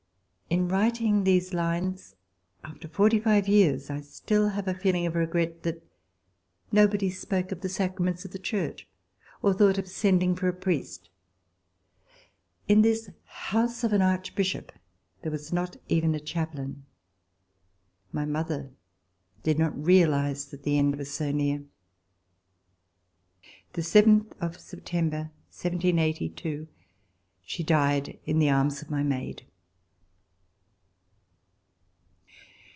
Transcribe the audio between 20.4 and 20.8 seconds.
that the